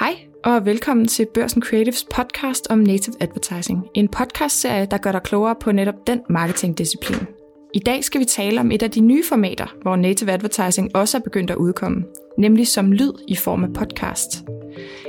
[0.00, 3.84] Hej og velkommen til Børsen Creatives podcast om native advertising.
[3.94, 7.26] En podcastserie, der gør dig klogere på netop den marketingdisciplin.
[7.74, 11.18] I dag skal vi tale om et af de nye formater, hvor native advertising også
[11.18, 12.04] er begyndt at udkomme,
[12.38, 14.44] nemlig som lyd i form af podcast.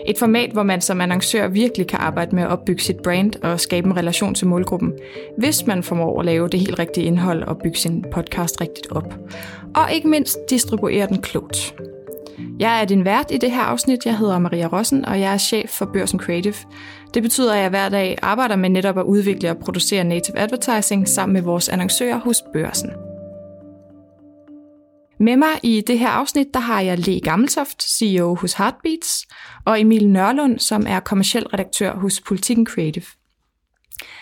[0.07, 3.59] Et format, hvor man som annoncør virkelig kan arbejde med at opbygge sit brand og
[3.59, 4.93] skabe en relation til målgruppen,
[5.37, 9.13] hvis man formår at lave det helt rigtige indhold og bygge sin podcast rigtigt op.
[9.76, 11.76] Og ikke mindst distribuere den klogt.
[12.61, 14.05] Jeg er din vært i det her afsnit.
[14.05, 16.53] Jeg hedder Maria Rossen, og jeg er chef for Børsen Creative.
[17.13, 21.07] Det betyder, at jeg hver dag arbejder med netop at udvikle og producere native advertising
[21.07, 22.89] sammen med vores annoncører hos Børsen.
[25.19, 29.27] Med mig i det her afsnit, der har jeg Le Gammeltoft, CEO hos Heartbeats,
[29.66, 33.20] og Emil Nørlund, som er kommersiel redaktør hos Politiken Creative.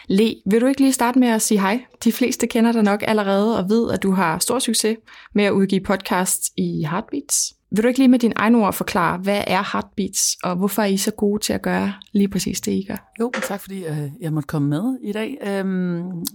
[0.07, 1.81] Le, vil du ikke lige starte med at sige hej?
[2.03, 4.97] De fleste kender dig nok allerede og ved, at du har stor succes
[5.35, 7.53] med at udgive podcasts i Heartbeats.
[7.71, 10.85] Vil du ikke lige med din egne ord forklare, hvad er Heartbeats, og hvorfor er
[10.85, 13.11] I så gode til at gøre lige præcis det, I gør?
[13.19, 15.61] Jo, tak fordi uh, jeg måtte komme med i dag.
[15.61, 16.25] Um,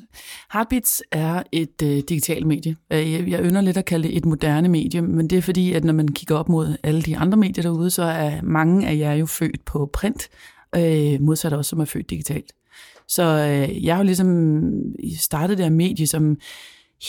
[0.52, 2.76] Heartbeats er et uh, digitalt medie.
[2.94, 5.72] Uh, jeg, jeg ynder lidt at kalde det et moderne medie, men det er fordi,
[5.72, 8.96] at når man kigger op mod alle de andre medier derude, så er mange af
[8.96, 10.28] jer jo født på print,
[10.76, 12.52] uh, modsat også som er født digitalt.
[13.08, 14.70] Så øh, jeg har jo ligesom
[15.18, 16.36] startet det her medie som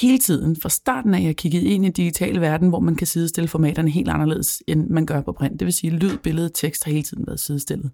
[0.02, 3.08] hele tiden, fra starten af, jeg kigget ind i en digital verden, hvor man kan
[3.08, 5.60] sidestille formaterne helt anderledes, end man gør på print.
[5.60, 7.92] Det vil sige, lyd, billede, tekst har hele tiden været sidestillet.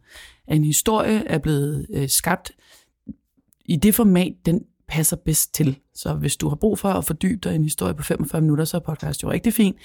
[0.48, 2.52] En historie er blevet øh, skabt
[3.66, 5.80] i det format, den passer bedst til.
[5.96, 8.66] Så hvis du har brug for at fordybe dig i en historie på 45 minutter,
[8.66, 9.76] så er podcast jo rigtig fint.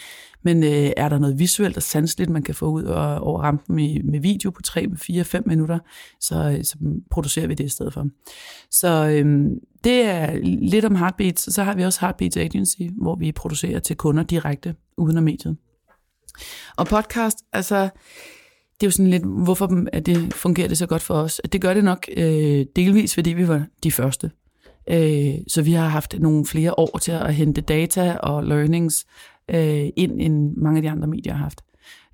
[0.43, 3.77] Men øh, er der noget visuelt og sansligt, man kan få ud og, over rampen
[3.77, 5.79] med, med video på 3, 4, 5 minutter,
[6.21, 6.77] så, øh, så
[7.11, 8.07] producerer vi det i stedet for.
[8.71, 9.51] Så øh,
[9.85, 13.97] det er lidt om Heartbeats, så har vi også Heartbeats Agency, hvor vi producerer til
[13.97, 15.57] kunder direkte uden om mediet.
[16.77, 17.83] Og podcast, altså,
[18.81, 21.41] det er jo sådan lidt, hvorfor at det fungerer det så godt for os.
[21.53, 24.31] Det gør det nok øh, delvis, fordi vi var de første.
[24.91, 29.07] Øh, så vi har haft nogle flere år til at hente data og learnings
[29.49, 31.65] øh, ind, end mange af de andre medier har haft.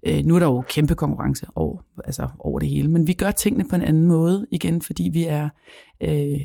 [0.07, 3.31] Øh, nu er der jo kæmpe konkurrence over, altså over det hele, men vi gør
[3.31, 5.49] tingene på en anden måde igen, fordi vi er
[6.01, 6.41] øh,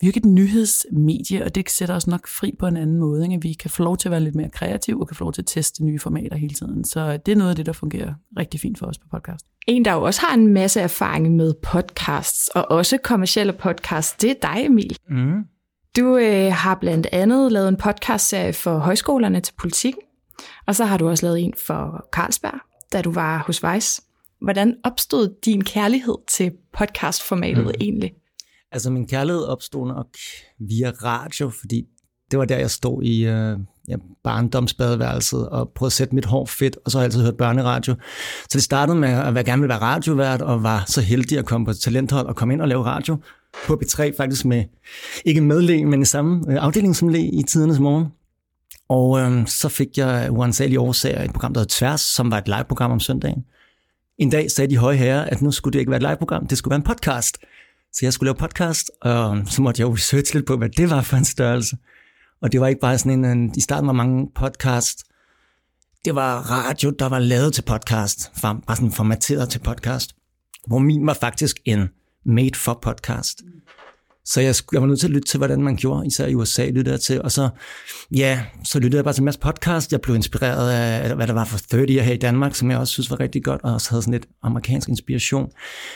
[0.00, 2.98] vi er jo ikke et nyhedsmedie, og det sætter os nok fri på en anden
[2.98, 3.24] måde.
[3.24, 3.42] Ikke?
[3.42, 5.42] Vi kan få lov til at være lidt mere kreative, og kan få lov til
[5.42, 6.84] at teste nye formater hele tiden.
[6.84, 9.46] Så det er noget af det, der fungerer rigtig fint for os på podcast.
[9.66, 14.30] En, der jo også har en masse erfaring med podcasts, og også kommersielle podcasts, det
[14.30, 14.96] er dig, Emil.
[15.10, 15.44] Mm.
[15.96, 19.94] Du øh, har blandt andet lavet en podcastserie for højskolerne til politik,
[20.66, 22.60] og så har du også lavet en for Carlsberg,
[22.92, 24.02] da du var hos Vice.
[24.40, 27.72] Hvordan opstod din kærlighed til podcastformatet mm.
[27.80, 28.12] egentlig?
[28.72, 30.06] Altså min kærlighed opstod nok
[30.58, 31.84] via radio, fordi
[32.30, 33.58] det var der, jeg stod i øh,
[33.88, 37.36] ja, barndomsbadeværelset og prøvede at sætte mit hår fedt, og så har jeg altid hørt
[37.36, 37.94] børneradio.
[38.42, 41.46] Så det startede med at være gerne ville være radiovært, og var så heldig at
[41.46, 43.16] komme på talenthold og komme ind og lave radio
[43.66, 44.64] på B3, faktisk med,
[45.24, 48.06] ikke medlæg, men i samme øh, afdeling som læg i tidernes morgen.
[48.88, 52.48] Og øh, så fik jeg uansagelige årsager et program, der hed Tværs, som var et
[52.48, 53.44] live-program om søndagen.
[54.18, 56.58] En dag sagde de høje herrer, at nu skulle det ikke være et live-program, det
[56.58, 57.38] skulle være en podcast.
[57.92, 60.90] Så jeg skulle lave podcast, og så måtte jeg jo researche lidt på, hvad det
[60.90, 61.76] var for en størrelse.
[62.42, 65.04] Og det var ikke bare sådan en, i starten var mange podcast,
[66.04, 70.14] det var radio, der var lavet til podcast, bare sådan formateret til podcast,
[70.66, 71.88] hvor min var faktisk en
[72.24, 73.42] made for podcast.
[74.28, 76.66] Så jeg, jeg var nødt til at lytte til, hvordan man gjorde, især i USA
[76.66, 77.22] lyttede jeg til.
[77.22, 77.48] Og så,
[78.16, 79.92] ja, så lyttede jeg bare til en masse podcast.
[79.92, 82.92] Jeg blev inspireret af, hvad der var for 30 her i Danmark, som jeg også
[82.92, 85.50] synes var rigtig godt, og også havde sådan lidt amerikansk inspiration.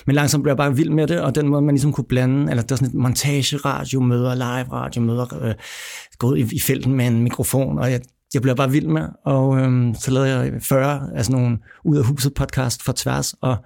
[0.07, 2.51] Men langsomt blev jeg bare vild med det, og den måde, man ligesom kunne blande,
[2.51, 5.55] eller der var sådan et montage radio møder, live radio møder, øh,
[6.19, 8.01] gået i, i felten med en mikrofon, og jeg,
[8.35, 11.97] jeg blev bare vild med, og øhm, så lavede jeg 40 af sådan nogle ud
[11.97, 13.57] af huset podcast for tværs, og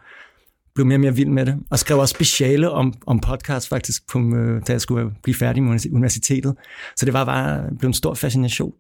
[0.77, 4.09] blev mere og mere vild med det, og skrev også speciale om, om podcast faktisk,
[4.09, 6.55] på, øh, da jeg skulle blive færdig med universitetet.
[6.97, 8.73] Så det var bare blevet en stor fascination,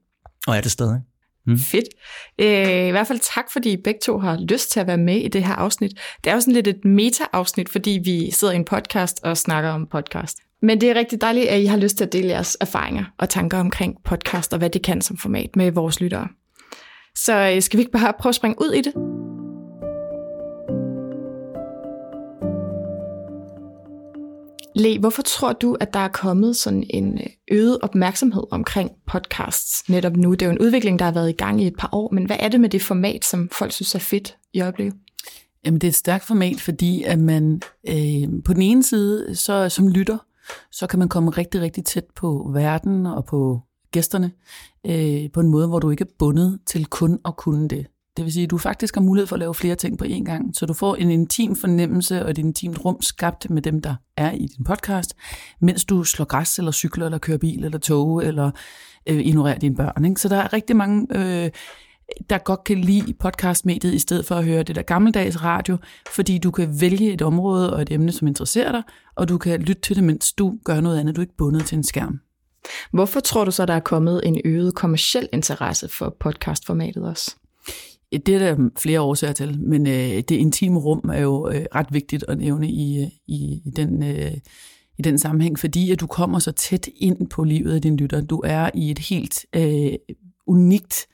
[0.47, 1.01] og er det stadig.
[1.47, 1.59] Mm.
[1.59, 1.89] Fedt.
[2.41, 5.17] Øh, I hvert fald tak, fordi I begge to har lyst til at være med
[5.17, 5.91] i det her afsnit.
[6.25, 9.71] Det er jo sådan lidt et meta-afsnit, fordi vi sidder i en podcast og snakker
[9.71, 10.39] om podcast.
[10.63, 13.29] Men det er rigtig dejligt, at I har lyst til at dele jeres erfaringer og
[13.29, 16.29] tanker omkring podcast og hvad det kan som format med vores lyttere.
[17.15, 18.93] Så øh, skal vi ikke bare prøve at springe ud i det?
[24.77, 29.89] Le, hvorfor tror du, at der er kommet sådan en øh, øget opmærksomhed omkring podcasts
[29.89, 30.31] netop nu?
[30.31, 32.27] Det er jo en udvikling, der har været i gang i et par år, men
[32.27, 34.95] hvad er det med det format, som folk synes er fedt i øjeblikket?
[35.65, 39.69] Jamen, det er et stærkt format, fordi at man øh, på den ene side, så
[39.69, 40.19] som lytter,
[40.73, 43.61] så kan man komme rigtig, rigtig tæt på verden og på
[43.93, 44.31] gæsterne
[44.87, 47.87] øh, på en måde, hvor du ikke er bundet til kun at kunne det
[48.17, 50.25] det vil sige, at du faktisk har mulighed for at lave flere ting på én
[50.25, 53.95] gang, så du får en intim fornemmelse og et intimt rum skabt med dem, der
[54.17, 55.15] er i din podcast,
[55.61, 58.51] mens du slår græs, eller cykler, eller kører bil, eller tog, eller
[59.09, 60.05] øh, ignorerer dine børn.
[60.05, 60.21] Ikke?
[60.21, 61.07] Så der er rigtig mange...
[61.15, 61.51] Øh,
[62.31, 65.77] der godt kan lide podcastmediet, i stedet for at høre det der gammeldags radio,
[66.15, 68.83] fordi du kan vælge et område og et emne, som interesserer dig,
[69.17, 71.17] og du kan lytte til det, mens du gør noget andet.
[71.17, 72.21] Du er ikke bundet til en skærm.
[72.93, 77.37] Hvorfor tror du så, der er kommet en øget kommersiel interesse for podcastformatet også?
[78.15, 81.65] Øh, det er der flere årsager til, men øh, det intime rum er jo øh,
[81.75, 84.33] ret vigtigt at nævne i, øh, i, i, den, øh,
[84.99, 88.21] i den sammenhæng, fordi at du kommer så tæt ind på livet af din lytter.
[88.21, 89.93] Du er i et helt øh,
[90.47, 91.07] unikt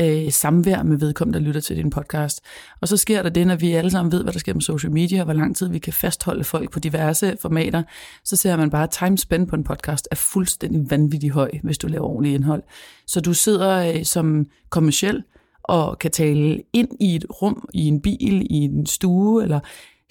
[0.00, 2.40] øh, samvær med vedkommende, der lytter til din podcast.
[2.80, 4.92] Og så sker der det, når vi alle sammen ved, hvad der sker med social
[4.92, 7.82] media, og hvor lang tid vi kan fastholde folk på diverse formater,
[8.24, 11.78] så ser man bare, at time spent på en podcast er fuldstændig vanvittigt høj, hvis
[11.78, 12.62] du laver ordentligt indhold.
[13.06, 15.22] Så du sidder øh, som kommersiel
[15.70, 19.60] og kan tale ind i et rum, i en bil, i en stue, eller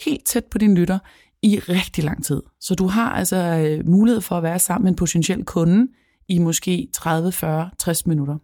[0.06, 1.00] helt tæt på din lytter
[1.44, 2.42] i rigtig lang tid.
[2.62, 5.88] Så du har altså øh, mulighed for at være sammen med en potentiel kunde
[6.30, 8.38] i måske 30, 40, 60 minutter.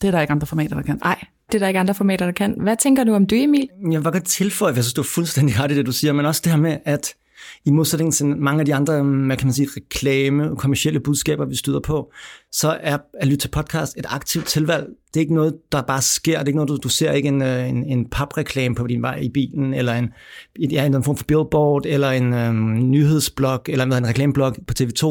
[0.00, 0.98] Det er der ikke andre formater, der kan.
[1.04, 2.54] Nej, det er der ikke andre formater, der kan.
[2.60, 3.68] Hvad tænker du om det, Emil?
[3.90, 6.26] Jeg vil godt tilføje, jeg synes, du er fuldstændig ret i det, du siger, men
[6.26, 7.14] også det her med, at
[7.64, 11.44] i modsætning til mange af de andre, hvad kan man sige, reklame og kommersielle budskaber,
[11.44, 12.12] vi støder på,
[12.52, 14.86] så er at lytte til podcast et aktivt tilvalg.
[14.86, 16.38] Det er ikke noget, der bare sker.
[16.38, 19.02] Det er ikke noget, du, du ser ikke en, øh, en, en papreklame på din
[19.02, 20.10] vej i bilen, eller en,
[20.70, 25.04] ja, en form for billboard, eller en øhm, nyhedsblog, eller en reklameblog på TV2.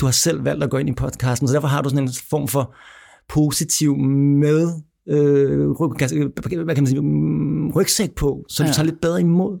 [0.00, 2.10] Du har selv valgt at gå ind i podcasten, så derfor har du sådan en
[2.30, 2.74] form for
[3.28, 4.68] positiv med
[5.08, 5.70] øh,
[6.64, 8.68] hvad kan man sige, mm, rygsæk på, så ja.
[8.68, 9.58] du tager lidt bedre imod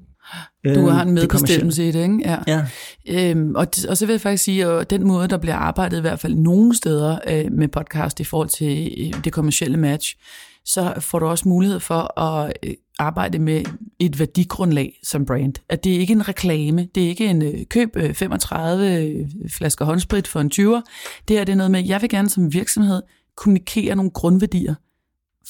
[0.64, 2.20] du har en øh, medbestemmelse i det, ikke?
[2.24, 2.38] Ja.
[2.46, 2.66] ja.
[3.08, 6.00] Øhm, og, og så vil jeg faktisk sige, at den måde, der bliver arbejdet i
[6.00, 10.16] hvert fald nogle steder øh, med podcast i forhold til øh, det kommercielle match,
[10.64, 13.64] så får du også mulighed for at øh, arbejde med
[13.98, 15.54] et værdigrundlag som brand.
[15.68, 19.28] At det er ikke en reklame, det er ikke en øh, køb øh, 35 øh,
[19.50, 20.82] flasker håndsprit for en 20'er.
[21.28, 23.02] Det er det noget med, at jeg vil gerne som virksomhed
[23.36, 24.74] kommunikere nogle grundværdier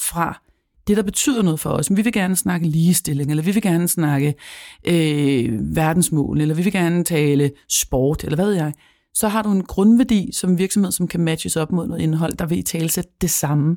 [0.09, 0.41] fra
[0.87, 1.91] det, der betyder noget for os.
[1.91, 4.35] Vi vil gerne snakke ligestilling, eller vi vil gerne snakke
[4.87, 8.73] øh, verdensmål, eller vi vil gerne tale sport, eller hvad ved jeg.
[9.15, 12.47] Så har du en grundværdi som virksomhed, som kan matches op mod noget indhold, der
[12.47, 13.77] vil i talsætte det samme.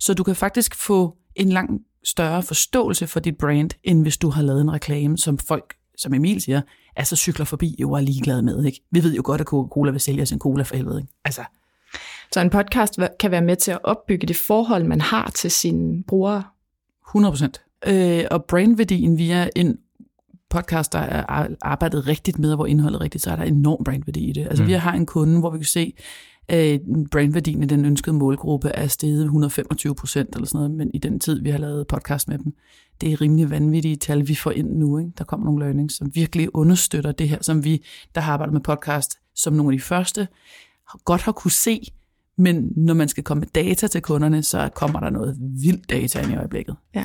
[0.00, 4.28] Så du kan faktisk få en langt større forståelse for dit brand, end hvis du
[4.28, 6.60] har lavet en reklame, som folk, som Emil siger,
[6.96, 8.64] altså cykler forbi jo er ligeglade med.
[8.64, 8.80] Ikke?
[8.90, 11.00] Vi ved jo godt, at Coca-Cola vil sælge sin cola for helvede.
[11.00, 11.12] Ikke?
[11.24, 11.42] Altså,
[12.32, 16.02] så en podcast kan være med til at opbygge det forhold, man har til sine
[16.02, 16.44] brugere.
[17.08, 17.60] 100 procent.
[17.86, 19.78] Øh, og brandværdien via en
[20.50, 24.28] podcast, der er arbejdet rigtigt med, hvor indholdet er rigtigt, så er der enorm brandværdi
[24.28, 24.46] i det.
[24.46, 24.68] Altså mm.
[24.68, 25.92] vi har en kunde, hvor vi kan se,
[26.48, 26.80] at
[27.10, 31.20] brandværdien i den ønskede målgruppe er steget 125 procent eller sådan noget, men i den
[31.20, 32.54] tid, vi har lavet podcast med dem,
[33.00, 34.98] det er rimelig vanvittige tal, vi får ind nu.
[34.98, 35.12] Ikke?
[35.18, 37.84] Der kommer nogle learnings, som virkelig understøtter det her, som vi,
[38.14, 40.28] der har arbejdet med podcast, som nogle af de første,
[41.04, 41.92] godt har kunne se,
[42.38, 46.20] men når man skal komme med data til kunderne, så kommer der noget vildt data
[46.22, 46.76] ind i øjeblikket.
[46.94, 47.04] Ja.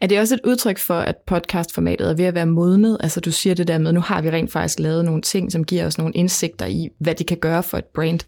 [0.00, 2.96] Er det også et udtryk for, at podcastformatet er ved at være modnet?
[3.00, 5.64] Altså du siger det der med, nu har vi rent faktisk lavet nogle ting, som
[5.64, 8.20] giver os nogle indsigter i, hvad det kan gøre for et brand.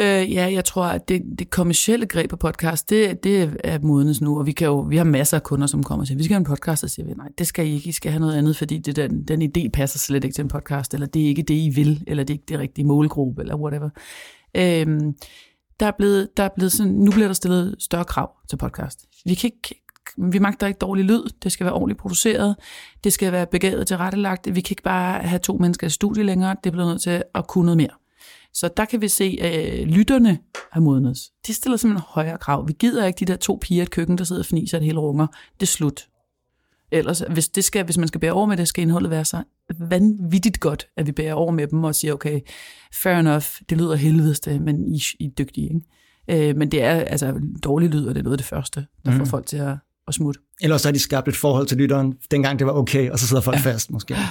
[0.00, 4.20] Øh, ja, jeg tror, at det, det kommercielle greb på podcast, det, det er modnes
[4.20, 6.24] nu, og vi, kan jo, vi har masser af kunder, som kommer og siger, vi
[6.24, 8.20] skal have en podcast, og siger vi, nej, det skal I ikke, I skal have
[8.20, 11.22] noget andet, fordi det, den, den idé passer slet ikke til en podcast, eller det
[11.22, 13.90] er ikke det, I vil, eller det er ikke det rigtige målgruppe, eller whatever.
[14.54, 15.12] Øh,
[15.80, 19.06] der er blevet, der er blevet sådan, nu bliver der stillet større krav til podcast.
[19.24, 19.84] Vi kan ikke,
[20.32, 22.56] vi magter ikke dårlig lyd, det skal være ordentligt produceret,
[23.04, 26.22] det skal være begavet til rettelagt, vi kan ikke bare have to mennesker i studie
[26.22, 27.90] længere, det bliver nødt til at kunne noget mere.
[28.54, 30.38] Så der kan vi se, at øh, lytterne
[30.72, 31.18] har modnet.
[31.46, 32.68] De stiller simpelthen højere krav.
[32.68, 34.84] Vi gider ikke de der to piger i et køkken, der sidder og fniser et
[34.84, 35.26] hele runger.
[35.54, 36.06] Det er slut.
[36.92, 39.42] Ellers, hvis, det skal, hvis man skal bære over med det, skal indholdet være så
[39.78, 42.40] vanvittigt godt, at vi bærer over med dem og siger, okay,
[42.94, 45.70] fair enough, det lyder helvedeste, men I, I er dygtige.
[45.74, 46.48] Ikke?
[46.48, 49.10] Øh, men det er altså dårlig lyd, og det er noget af det første, der
[49.10, 49.18] mm.
[49.18, 49.76] får folk til at,
[50.08, 50.40] at smutte.
[50.60, 53.42] Ellers har de skabt et forhold til lytteren, dengang det var okay, og så sidder
[53.42, 53.62] folk ja.
[53.62, 54.14] fast måske.
[54.14, 54.28] Ja,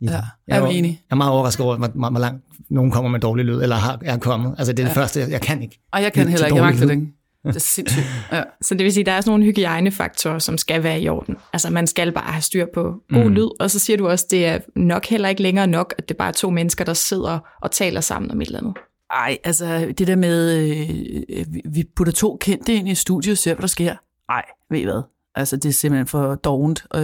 [0.00, 0.90] ja jeg er enig.
[0.90, 3.98] Jeg er meget overrasket over, hvor, hvor langt nogen kommer med dårlig lyd, eller har,
[4.02, 4.54] er kommet.
[4.58, 5.00] Altså det er det ja.
[5.00, 5.80] første, jeg, jeg kan ikke.
[5.92, 7.12] Og jeg kan heller ikke, jeg magter det ikke.
[7.46, 8.06] Det er sindssygt.
[8.32, 8.42] Ja.
[8.62, 11.36] Så det vil sige, at der er sådan nogle hygiejnefaktorer, som skal være i orden.
[11.52, 13.32] Altså man skal bare have styr på god mm.
[13.32, 16.08] lyd, og så siger du også, at det er nok heller ikke længere nok, at
[16.08, 18.74] det bare er to mennesker, der sidder og taler sammen om et eller andet.
[19.10, 23.54] Ej, altså det der med, øh, vi putter to kendte ind i studiet og ser,
[23.54, 23.96] hvad der sker.
[24.28, 25.02] Ej, ved I hvad?
[25.34, 26.86] Altså det er simpelthen for dovent.
[26.94, 27.02] Øh,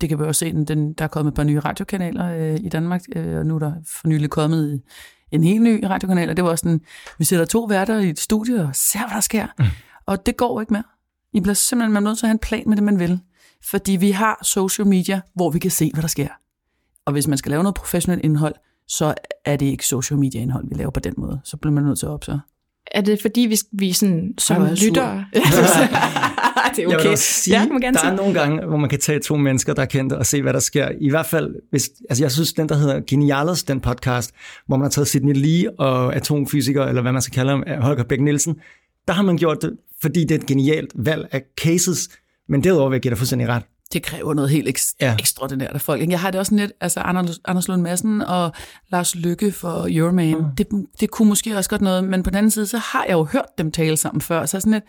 [0.00, 2.68] det kan vi også se, den, der er kommet et par nye radiokanaler øh, i
[2.68, 4.82] Danmark, øh, og nu er der for nylig kommet
[5.32, 6.80] en helt ny radiokanal, og det var sådan,
[7.18, 9.46] vi sætter to værter i et studie og ser, hvad der sker.
[9.58, 9.64] Mm.
[10.06, 10.84] Og det går ikke mere.
[11.32, 13.20] I bliver simpelthen man er nødt til at have en plan med det, man vil.
[13.64, 16.28] Fordi vi har social media, hvor vi kan se, hvad der sker.
[17.04, 18.54] Og hvis man skal lave noget professionelt indhold,
[18.88, 19.14] så
[19.44, 21.40] er det ikke social media indhold, vi laver på den måde.
[21.44, 22.40] Så bliver man nødt til at opsøge.
[22.92, 25.24] Er det fordi, vi, vi sådan, som jeg lytter...
[26.76, 27.14] det er Jeg vil okay.
[27.16, 28.10] sige, Ja, må gerne der sige.
[28.12, 30.52] er nogle gange, hvor man kan tage to mennesker, der er kendte, og se, hvad
[30.52, 30.88] der sker.
[31.00, 34.30] I hvert fald, hvis, altså jeg synes, den der hedder Genialos, den podcast,
[34.66, 38.04] hvor man har taget Sidney Lee og atomfysiker, eller hvad man skal kalde ham, Holger
[38.04, 38.56] Bæk Nielsen,
[39.08, 42.08] der har man gjort det, fordi det er et genialt valg af cases,
[42.48, 43.62] men derudover vil jeg give dig fuldstændig ret.
[43.92, 45.16] Det kræver noget helt ekst- Ja.
[45.18, 46.10] ekstraordinært af folk.
[46.10, 48.52] Jeg har det også lidt, altså Anders, Anders Lund Madsen og
[48.88, 50.44] Lars Lykke for Euroman, mm.
[50.58, 50.66] det,
[51.00, 53.24] det kunne måske også godt noget, men på den anden side, så har jeg jo
[53.24, 54.84] hørt dem tale sammen før, så sådan lidt,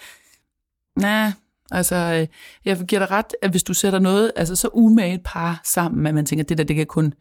[1.00, 1.32] nej,
[1.72, 2.27] altså, øh,
[2.66, 6.06] jeg giver dig ret, at hvis du sætter noget, altså så umage et par sammen,
[6.08, 7.13] at man tænker, det der, det kan kun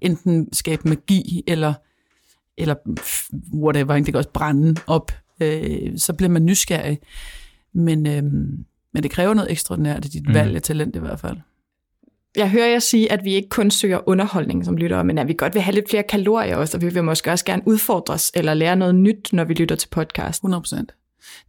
[0.00, 1.74] enten skabe magi, eller,
[2.58, 2.74] eller
[3.54, 6.98] whatever, det kan også brænde op, øh, så bliver man nysgerrig.
[7.74, 8.22] Men, øh,
[8.94, 10.34] men det kræver noget ekstraordinært i dit Mm.
[10.34, 11.36] valg af talent i hvert fald.
[12.36, 15.34] Jeg hører jer sige, at vi ikke kun søger underholdning som lyttere, men at vi
[15.38, 18.54] godt vil have lidt flere kalorier også, og vi vil måske også gerne udfordres eller
[18.54, 20.38] lære noget nyt, når vi lytter til podcast.
[20.38, 20.94] 100 procent.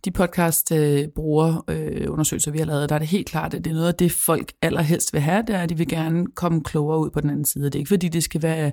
[0.05, 3.63] De podcast øh, bruger øh, undersøgelser, vi har lavet, der er det helt klart, at
[3.63, 6.25] det er noget af det, folk allerhelst vil have, det er, at de vil gerne
[6.35, 7.65] komme klogere ud på den anden side.
[7.65, 8.71] Det er ikke fordi, det skal være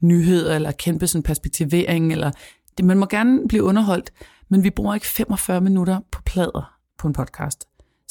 [0.00, 2.30] nyheder eller kæmpe sådan perspektivering, eller
[2.78, 4.10] det, man må gerne blive underholdt,
[4.48, 7.64] men vi bruger ikke 45 minutter på plader på en podcast.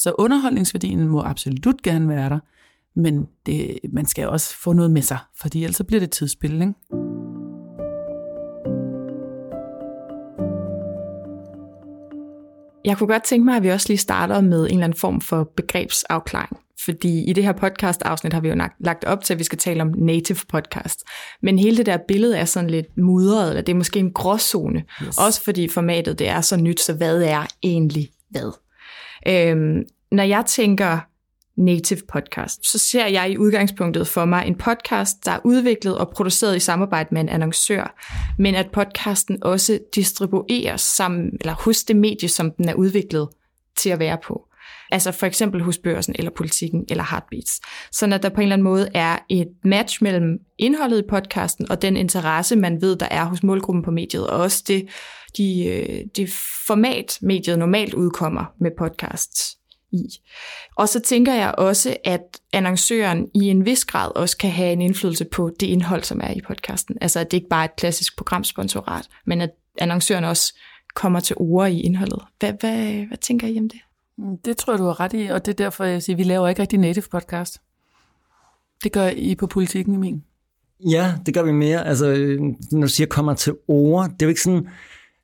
[0.04, 2.40] Så underholdningsværdien må absolut gerne være der,
[2.96, 6.54] men det, man skal også få noget med sig, fordi ellers så bliver det tidsspil,
[6.54, 6.74] ikke?
[12.86, 15.22] Jeg kunne godt tænke mig, at vi også lige starter med en eller anden form
[15.22, 16.58] for begrebsafklaring.
[16.86, 19.82] Fordi i det her podcast-afsnit har vi jo lagt- op til, at vi skal tale
[19.82, 21.04] om native podcast.
[21.42, 24.84] Men hele det der billede er sådan lidt mudret, eller det er måske en gråzone.
[25.04, 25.18] Yes.
[25.18, 28.52] Også fordi formatet det er så nyt, så hvad er egentlig hvad?
[29.28, 31.00] Øhm, når jeg tænker
[31.56, 36.10] native podcast, så ser jeg i udgangspunktet for mig en podcast, der er udviklet og
[36.10, 37.96] produceret i samarbejde med en annoncør,
[38.40, 43.30] men at podcasten også distribueres sammen, eller hos det medie, som den er udviklet
[43.78, 44.48] til at være på.
[44.94, 47.62] Altså for eksempel hos børsen, eller politikken, eller Heartbeats.
[47.92, 51.72] Sådan at der på en eller anden måde er et match mellem indholdet i podcasten,
[51.72, 54.88] og den interesse, man ved, der er hos målgruppen på mediet, og også det,
[55.38, 56.30] de, øh, det
[56.68, 59.58] format, mediet normalt udkommer med podcasts
[59.92, 60.06] i.
[60.76, 64.82] Og så tænker jeg også, at annoncøren i en vis grad også kan have en
[64.82, 66.98] indflydelse på det indhold, som er i podcasten.
[67.02, 70.54] Altså at det ikke bare er et klassisk programsponsorat, men at annoncøren også
[70.96, 72.22] kommer til ord i indholdet.
[72.40, 73.80] Hvad, hvad, hvad tænker I om det?
[74.46, 76.24] Det tror jeg, du har ret i, og det er derfor, jeg siger, at vi
[76.24, 77.62] laver ikke rigtig native podcast.
[78.84, 80.24] Det gør I på politikken i min.
[80.90, 81.88] Ja, det gør vi mere.
[81.88, 82.42] Altså, øh,
[82.72, 84.68] når du siger kommer til ord, det er jo ikke sådan...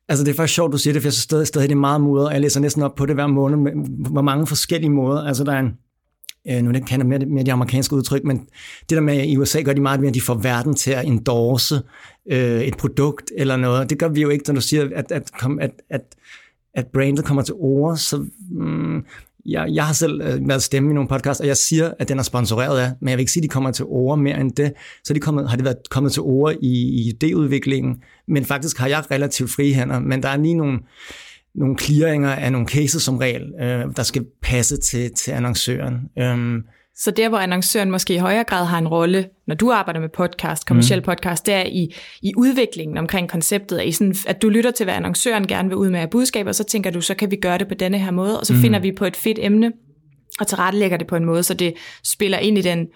[0.08, 1.80] Altså, det er faktisk sjovt, du siger det, for jeg synes stadig, stadig det er
[1.80, 3.72] meget mudret, og jeg læser næsten op på det hver måned, med,
[4.12, 5.22] hvor mange forskellige måder.
[5.22, 5.78] Altså, der er en,
[6.50, 8.38] øh, nu kender jeg mere, mere de amerikanske udtryk, men
[8.90, 10.92] det der med, at i USA gør de meget mere, at de får verden til
[10.92, 11.82] at endorse
[12.32, 13.90] øh, et produkt eller noget.
[13.90, 16.02] Det gør vi jo ikke, når du siger, at, at, kom- at, at,
[16.74, 18.26] at brandet kommer til ord, så...
[18.52, 19.06] Mm,
[19.46, 22.20] jeg, jeg har selv øh, været stemme i nogle podcasts, og jeg siger, at den
[22.20, 24.52] er sponsoreret af, men jeg vil ikke sige, at de kommer til ord mere end
[24.52, 24.74] det.
[25.04, 28.88] Så de kommet, har det været kommet til ord i, i idéudviklingen, men faktisk har
[28.88, 30.80] jeg relativt frie hænder, men der er lige nogle,
[31.56, 35.96] nogle clearinger af nogle cases som regel, øh, der skal passe til, til annoncøren.
[36.20, 36.64] Øh,
[37.00, 40.10] så der, hvor annoncøren måske i højere grad har en rolle, når du arbejder med
[40.10, 44.72] podcast, kommersiel podcast, det er i, i udviklingen omkring konceptet, i sådan, at du lytter
[44.72, 47.32] til, hvad annoncøren gerne vil ud med af budskaber, og så tænker du, så kan
[47.32, 48.60] vi gøre det på denne her måde, og så mm.
[48.60, 49.72] finder vi på et fedt emne,
[50.40, 52.88] og tilrettelægger det på en måde, så det spiller ind i den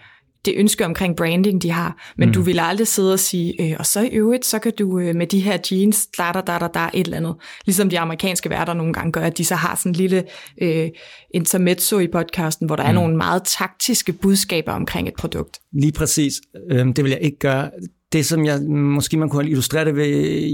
[0.46, 2.14] det ønske omkring branding, de har.
[2.18, 2.34] Men mm.
[2.34, 5.16] du vil aldrig sidde og sige, øh, og så i øvrigt, så kan du øh,
[5.16, 7.36] med de her jeans, der der der der der et eller andet.
[7.66, 10.24] Ligesom de amerikanske værter nogle gange gør, at de så har sådan en lille
[10.62, 10.90] øh,
[11.34, 12.90] intermezzo i podcasten, hvor der mm.
[12.90, 15.60] er nogle meget taktiske budskaber omkring et produkt.
[15.74, 16.34] Lige præcis.
[16.72, 17.70] Øhm, det vil jeg ikke gøre.
[18.14, 20.06] Det, som jeg måske man kunne illustrere det ved,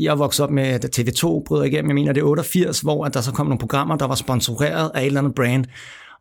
[0.01, 3.13] jeg voksede op med, at TV2 bryder igennem, jeg mener det er 88, hvor at
[3.13, 5.65] der så kom nogle programmer, der var sponsoreret af et eller andet brand.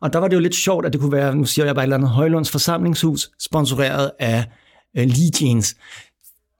[0.01, 1.83] Og der var det jo lidt sjovt, at det kunne være, nu siger jeg bare
[1.83, 4.45] et eller andet Højlunds forsamlingshus, sponsoreret af
[4.97, 5.75] øh, Lee Jeans.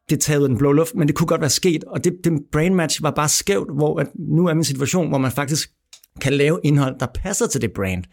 [0.09, 2.03] Det er taget ud af den blå luft, men det kunne godt være sket, og
[2.03, 5.31] det, det brain match var bare skævt, hvor at nu er min situation, hvor man
[5.31, 5.69] faktisk
[6.21, 8.03] kan lave indhold, der passer til det brand.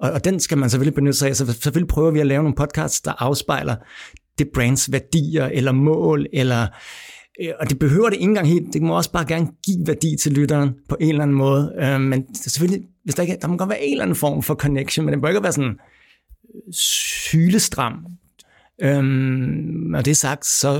[0.00, 1.36] Og, og den skal man selvfølgelig benytte sig af.
[1.36, 3.76] Så selvfølgelig prøver vi at lave nogle podcasts, der afspejler
[4.38, 6.66] det brands værdier eller mål, eller,
[7.42, 8.72] Øh, og det behøver det ikke engang helt.
[8.72, 11.72] Det må også bare gerne give værdi til lytteren på en eller anden måde.
[11.78, 14.54] Øh, men selvfølgelig, hvis der, ikke, der må godt være en eller anden form for
[14.54, 15.70] connection, men det må ikke være sådan
[16.54, 18.06] øh, sylestram.
[18.82, 20.72] Øhm, og det sagt, så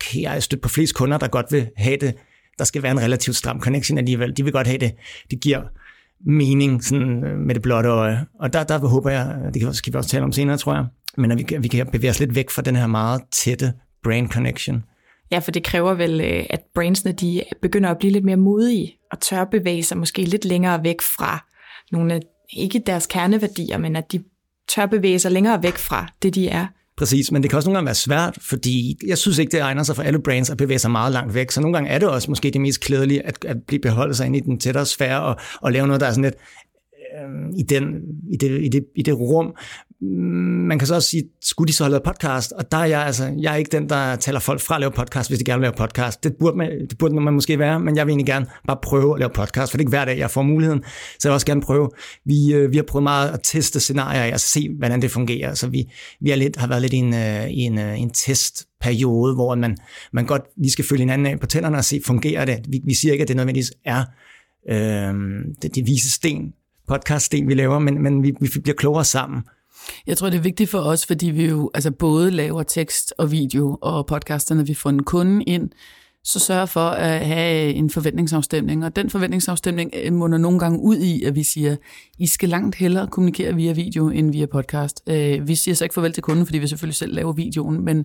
[0.00, 2.14] kan jeg støtte på flest kunder, der godt vil have det.
[2.58, 4.36] Der skal være en relativt stram connection alligevel.
[4.36, 4.92] De vil godt have det.
[5.30, 5.62] Det giver
[6.26, 8.26] mening sådan, øh, med det blotte øje.
[8.40, 11.30] Og der, der håber jeg, det skal vi også tale om senere, tror jeg, men
[11.30, 13.72] at vi, vi kan bevæge os lidt væk fra den her meget tætte
[14.04, 14.84] brain connection.
[15.32, 18.94] Ja, for det kræver vel, øh, at brainsene de begynder at blive lidt mere modige
[19.12, 21.48] og tør bevæge sig måske lidt længere væk fra
[21.92, 22.20] nogle af,
[22.56, 24.22] ikke deres kerneværdier, men at de
[24.74, 26.66] tør bevæge sig længere væk fra det, de er.
[26.96, 29.82] Præcis, men det kan også nogle gange være svært, fordi jeg synes ikke, det egner
[29.82, 31.50] sig for alle brains at bevæge sig meget langt væk.
[31.50, 34.26] Så nogle gange er det også måske det mest klædelige at, at blive beholdt sig
[34.26, 36.36] inde i den tættere sfære og, og lave noget, der er sådan lidt
[37.20, 37.84] Øhm, i, den,
[38.32, 39.54] i, det, i, det, i det rum,
[40.68, 42.52] man kan så også sige, skulle de så have lavet podcast?
[42.52, 44.90] Og der er jeg, altså, jeg er ikke den, der taler folk fra at lave
[44.92, 46.24] podcast, hvis de gerne vil lave podcast.
[46.24, 49.14] Det burde, man, det burde man måske være, men jeg vil egentlig gerne bare prøve
[49.14, 50.82] at lave podcast, for det er ikke hver dag, jeg får muligheden.
[51.18, 51.90] Så jeg vil også gerne prøve.
[52.24, 55.54] Vi, øh, vi har prøvet meget at teste scenarier og altså se, hvordan det fungerer.
[55.54, 58.66] Så vi, vi har, lidt, har været lidt i en, en, i en, øh, test
[58.80, 59.76] periode, hvor man,
[60.12, 62.58] man godt lige skal følge hinanden af på tænderne og se, fungerer det?
[62.68, 64.04] Vi, vi siger ikke, at det nødvendigvis er
[64.70, 65.14] øh,
[65.62, 66.52] det, det vise sten,
[66.88, 69.42] podcaststen, vi laver, men, men vi, vi bliver klogere sammen.
[70.06, 73.32] Jeg tror, det er vigtigt for os, fordi vi jo altså både laver tekst og
[73.32, 75.70] video og podcasterne, når vi får en kunde ind,
[76.24, 78.84] så sørger for at have en forventningsafstemning.
[78.84, 81.76] Og den forventningsafstemning øh, munder nogle gange ud i, at vi siger,
[82.18, 85.02] I skal langt hellere kommunikere via video end via podcast.
[85.06, 88.04] Øh, vi siger så ikke farvel til kunden, fordi vi selvfølgelig selv laver videoen, men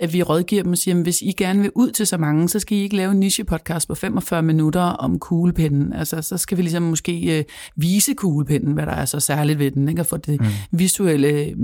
[0.00, 2.48] at vi rådgiver dem og siger, at hvis I gerne vil ud til så mange,
[2.48, 5.92] så skal I ikke lave en niche-podcast på 45 minutter om kuglepinden.
[5.92, 7.44] Altså, så skal vi ligesom måske øh,
[7.76, 10.02] vise kuglepinden, hvad der er så særligt ved den, ikke?
[10.02, 10.46] og få det mm.
[10.70, 11.54] visuelle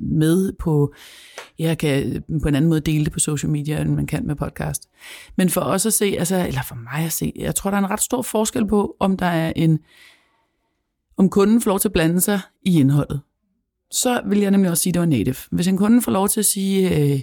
[0.00, 0.94] med på,
[1.58, 4.36] jeg kan på en anden måde dele det på social media, end man kan med
[4.36, 4.88] podcast.
[5.36, 7.82] Men for os at se, altså, eller for mig at se, jeg tror, der er
[7.82, 9.78] en ret stor forskel på, om der er en,
[11.16, 13.20] om kunden får lov til at blande sig i indholdet.
[13.90, 15.34] Så vil jeg nemlig også sige, at det var native.
[15.50, 17.20] Hvis en kunde får lov til at sige, øh,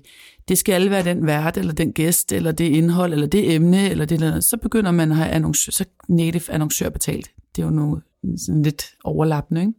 [0.48, 4.06] det skal være den vært, eller den gæst, eller det indhold, eller det emne, eller
[4.06, 7.32] det eller så begynder man at have annoncør, så native annoncør betalt.
[7.56, 8.04] Det er jo noget
[8.38, 9.74] sådan lidt overlappende, ikke?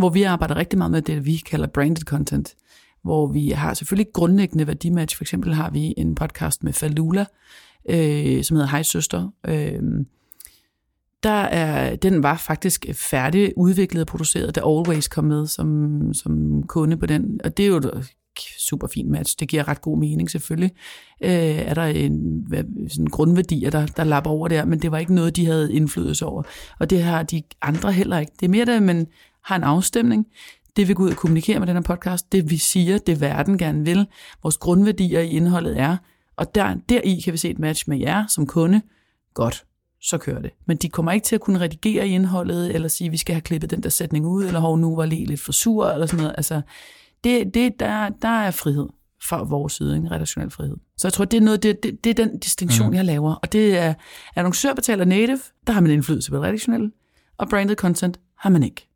[0.00, 2.54] Hvor vi arbejder rigtig meget med det, vi kalder branded content
[3.02, 5.16] hvor vi har selvfølgelig grundlæggende værdimatch.
[5.16, 7.24] For eksempel har vi en podcast med Falula,
[7.90, 9.30] øh, som hedder Hej Søster.
[9.46, 9.82] Øh,
[11.22, 16.62] der er, den var faktisk færdig udviklet og produceret, da Always kom med som, som
[16.62, 17.40] kunde på den.
[17.44, 18.14] Og det er jo et
[18.58, 19.36] super fint match.
[19.40, 20.72] Det giver ret god mening selvfølgelig.
[21.20, 22.46] Øh, er der en
[22.88, 26.26] sådan grundværdier, der, der lapper over der, men det var ikke noget, de havde indflydelse
[26.26, 26.42] over.
[26.78, 28.32] Og det har de andre heller ikke.
[28.40, 29.06] Det er mere, det, men
[29.44, 30.26] har en afstemning
[30.76, 33.58] det vi går ud og kommunikerer med den her podcast, det vi siger, det verden
[33.58, 34.06] gerne vil,
[34.42, 35.96] vores grundværdier i indholdet er,
[36.36, 38.82] og der, deri kan vi se et match med jer som kunde.
[39.34, 39.64] Godt,
[40.02, 40.50] så kører det.
[40.66, 43.40] Men de kommer ikke til at kunne redigere i indholdet, eller sige, vi skal have
[43.40, 46.22] klippet den der sætning ud, eller hov, nu var lige lidt for sur, eller sådan
[46.22, 46.34] noget.
[46.36, 46.60] Altså,
[47.24, 48.88] det, det, der, der er frihed
[49.28, 50.76] fra vores side, en redaktionel frihed.
[50.96, 52.94] Så jeg tror, det er, noget, det, det, det er den distinktion, mm.
[52.94, 53.34] jeg laver.
[53.34, 53.94] Og det er,
[54.36, 56.90] annoncør betaler native, der har man indflydelse på det redaktionelle,
[57.38, 58.89] og branded content har man ikke.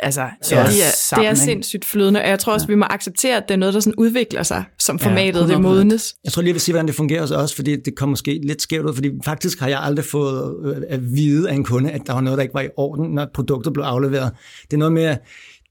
[0.00, 2.72] Altså, så ja, det, er, sammen, det er sindssygt flydende, og jeg tror også, ja.
[2.72, 5.60] vi må acceptere, at det er noget, der sådan udvikler sig, som formatet ja, det
[5.60, 6.14] modnes.
[6.24, 8.62] Jeg tror lige, jeg vil sige, hvordan det fungerer også, fordi det kommer måske lidt
[8.62, 12.00] skævt ud, fordi faktisk har jeg aldrig fået øh, at vide af en kunde, at
[12.06, 14.32] der var noget, der ikke var i orden, når produktet blev afleveret.
[14.62, 15.16] Det er noget med,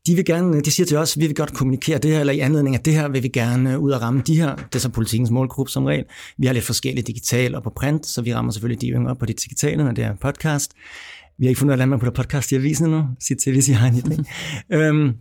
[0.07, 2.39] de vil gerne, de siger til os, vi vil godt kommunikere det her, eller i
[2.39, 4.55] anledning af det her vil vi gerne øh, ud og ramme de her.
[4.55, 6.03] Det er så politikens målgruppe som regel.
[6.37, 9.25] Vi har lidt forskellige digital og på print, så vi rammer selvfølgelig de yngre på
[9.25, 10.71] det digitale, når det er podcast.
[11.39, 13.03] Vi har ikke fundet ud af, hvordan man putter podcast i avisen endnu.
[13.19, 14.23] Sig til, hvis I har en idé.
[14.75, 15.13] øhm,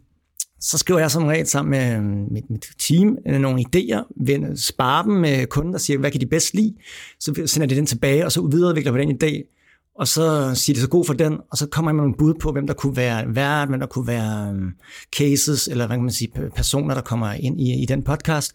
[0.60, 5.02] så skriver jeg som regel sammen med øhm, mit, mit team øh, nogle idéer, sparer
[5.02, 6.74] dem med kunden, der siger, hvad kan de bedst lide?
[7.20, 9.56] Så sender de den tilbage, og så videreudvikler vi den idé,
[9.98, 12.34] og så siger de så god for den, og så kommer jeg med nogle bud
[12.40, 14.72] på, hvem der kunne være vært, hvem der kunne være um,
[15.16, 18.52] cases, eller hvad kan man sige, personer, der kommer ind i, i den podcast.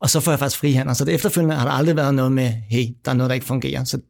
[0.00, 0.96] Og så får jeg faktisk frihandel.
[0.96, 3.46] Så det efterfølgende har der aldrig været noget med, hey, der er noget, der ikke
[3.46, 3.84] fungerer.
[3.84, 4.00] Så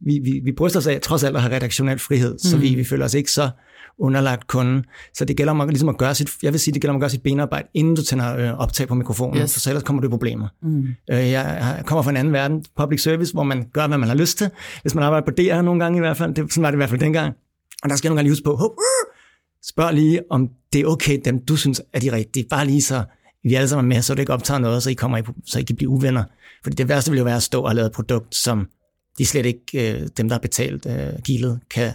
[0.00, 2.76] vi, vi, vi bryster os af trods alt at have redaktionel frihed, så vi, mm.
[2.76, 3.50] vi føler os ikke så
[3.98, 4.84] underlagt kunden.
[5.14, 6.96] Så det gælder om at, ligesom at gøre sit, jeg vil sige, det gælder om
[6.96, 9.52] at gøre sit benarbejde, inden du tænder øh, optag på mikrofonen, yes.
[9.52, 10.48] for så ellers kommer du i problemer.
[10.62, 10.86] Mm.
[11.10, 14.16] Øh, jeg kommer fra en anden verden, public service, hvor man gør, hvad man har
[14.16, 14.50] lyst til.
[14.82, 16.80] Hvis man arbejder på DR nogle gange i hvert fald, det, sådan var det i
[16.80, 17.34] hvert fald dengang.
[17.82, 18.70] Og der skal jeg nogle gange lige huske på, Hop,
[19.64, 22.46] spørg lige, om det er okay, dem du synes er de rigtige.
[22.50, 23.04] Bare lige så
[23.44, 25.58] vi alle sammen er med, så du ikke optager noget, så I, kommer i, så
[25.58, 26.24] I kan blive uvenner.
[26.62, 28.68] Fordi det værste vil jo være at stå og lave et produkt, som
[29.20, 31.92] de slet ikke, øh, dem der har betalt øh, gildet, kan,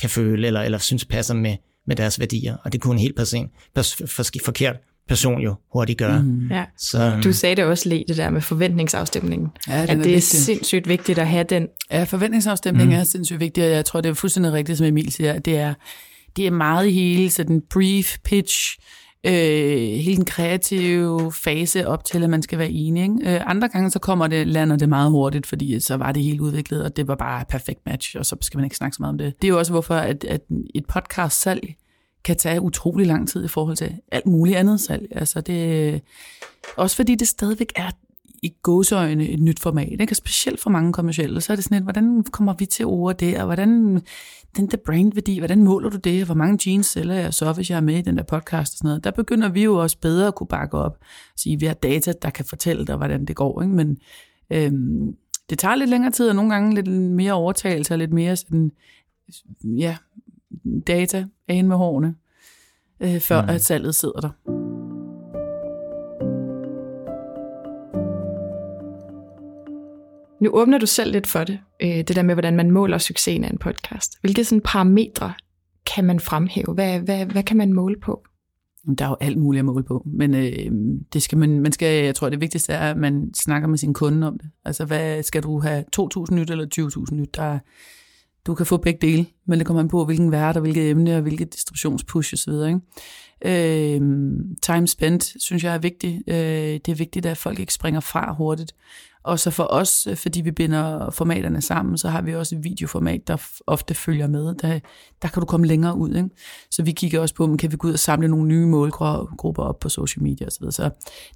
[0.00, 2.56] kan føle eller, eller synes passer med, med deres værdier.
[2.64, 4.76] Og det kunne en helt person, pers, for, forkert
[5.08, 6.22] person jo hurtigt gøre.
[6.22, 6.48] Mm.
[6.50, 6.64] Ja.
[6.78, 9.48] Så, du sagde det også lige, det der med forventningsafstemningen.
[9.68, 10.24] Ja, det at det er vigtigt.
[10.24, 11.68] sindssygt vigtigt at have den.
[11.90, 12.96] Ja, forventningsafstemning mm.
[12.96, 15.56] er sindssygt vigtigt, og jeg tror, det er fuldstændig rigtigt, som Emil siger, at det
[15.56, 15.74] er,
[16.36, 19.32] det er meget i hele sådan brief, pitch, øh, Øh,
[19.98, 23.02] hele den kreative fase op til, at man skal være enig.
[23.02, 23.34] Ikke?
[23.34, 26.40] Øh, andre gange så kommer det, lander det meget hurtigt, fordi så var det helt
[26.40, 29.02] udviklet, og det var bare et perfekt match, og så skal man ikke snakke så
[29.02, 29.42] meget om det.
[29.42, 30.40] Det er jo også hvorfor, at, at
[30.74, 31.74] et podcast salg
[32.24, 35.06] kan tage utrolig lang tid i forhold til alt muligt andet salg.
[35.10, 36.00] Altså det,
[36.76, 37.90] også fordi det stadigvæk er
[38.42, 40.12] i gåseøjne et nyt format, ikke?
[40.12, 43.18] Og specielt for mange kommersielle, så er det sådan lidt, hvordan kommer vi til ord
[43.18, 44.02] det, og hvordan
[44.56, 47.76] den der brandværdi, hvordan måler du det, hvor mange jeans sælger jeg så, hvis jeg
[47.76, 49.04] er med i den der podcast og sådan noget.
[49.04, 50.98] Der begynder vi jo også bedre at kunne bakke op,
[51.36, 53.74] sige, vi har data, der kan fortælle dig, hvordan det går, ikke?
[53.74, 53.98] men
[54.52, 55.16] øhm,
[55.50, 58.72] det tager lidt længere tid, og nogle gange lidt mere overtagelse, og lidt mere sådan,
[59.64, 59.96] ja,
[60.86, 62.14] data, af med hårene,
[63.00, 63.48] øh, før mm.
[63.48, 64.61] at salget sidder der.
[70.42, 73.44] Nu åbner du selv lidt for det, øh, det der med, hvordan man måler succesen
[73.44, 74.18] af en podcast.
[74.20, 75.32] Hvilke sådan parametre
[75.94, 76.74] kan man fremhæve?
[76.74, 78.22] Hvad, hvad, hvad kan man måle på?
[78.98, 80.70] Der er jo alt muligt at måle på, men øh,
[81.12, 83.94] det skal man, man skal, jeg tror, det vigtigste er, at man snakker med sin
[83.94, 84.50] kunde om det.
[84.64, 86.66] Altså, hvad skal du have 2.000 nyt eller
[87.10, 87.36] 20.000 nyt?
[87.36, 87.58] Der,
[88.46, 91.16] du kan få begge dele, men det kommer an på, hvilken vært og hvilket emne
[91.16, 92.52] og hvilket distributionspush osv.
[92.52, 92.80] Ikke?
[93.44, 94.00] Øh,
[94.62, 96.22] time spent, synes jeg er vigtigt.
[96.28, 96.34] Øh,
[96.84, 98.74] det er vigtigt, at folk ikke springer fra hurtigt.
[99.24, 102.64] Og så for os, øh, fordi vi binder formaterne sammen, så har vi også et
[102.64, 104.54] videoformat, der ofte følger med.
[104.54, 104.80] Der,
[105.22, 106.14] der kan du komme længere ud.
[106.14, 106.28] Ikke?
[106.70, 109.62] Så vi kigger også på, om kan vi gå ud og samle nogle nye målgrupper
[109.62, 110.70] op på social media osv.
[110.70, 110.82] Så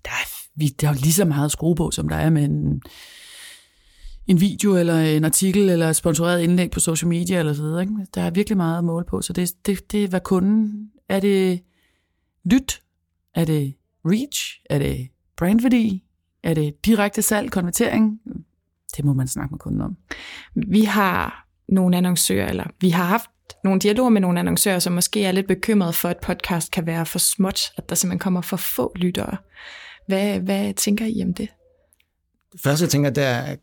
[0.05, 2.83] der er, vi, der er lige så meget at på, som der er med en,
[4.27, 7.81] en video eller en artikel eller et sponsoreret indlæg på social media eller så videre.
[7.81, 7.94] Ikke?
[8.14, 9.22] Der er virkelig meget at måle på.
[9.22, 10.90] Så det, det, det er, hvad kunden...
[11.09, 11.61] Er det
[12.44, 12.83] lyt?
[13.35, 14.61] Er det reach?
[14.70, 16.06] Er det brandværdi?
[16.46, 18.20] Er det direkte salg, konvertering?
[18.96, 19.96] Det må man snakke med kunden om.
[20.54, 23.30] Vi har nogle annoncører, eller vi har haft
[23.64, 27.06] nogle dialoger med nogle annoncører, som måske er lidt bekymrede for, at podcast kan være
[27.06, 29.37] for småt, at der simpelthen kommer for få lyttere.
[30.06, 31.48] Hvad, hvad tænker I om det?
[32.62, 33.56] Først jeg tænker, der er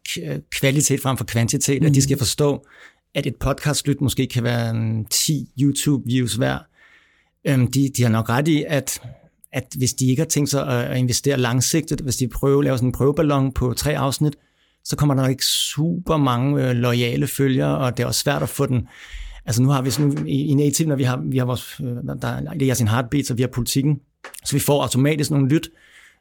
[0.59, 1.87] kvalitet frem for kvantitet, mm.
[1.87, 2.65] at de skal forstå,
[3.15, 6.57] at et podcast-lyt måske kan være 10 YouTube-views hver.
[7.47, 9.01] Øhm, de, de har nok ret i, at
[9.53, 12.77] at hvis de ikke har tænkt sig at investere langsigtet, hvis de prøver at lave
[12.77, 14.35] sådan en prøveballon på tre afsnit,
[14.83, 18.43] så kommer der ikke super mange øh, loyale lojale følgere, og det er også svært
[18.43, 18.87] at få den.
[19.45, 21.87] Altså nu har vi sådan i, i Native, når vi har, vi har vores, øh,
[22.21, 23.99] der er sin heartbeat, så vi har politikken,
[24.45, 25.69] så vi får automatisk nogle lyt,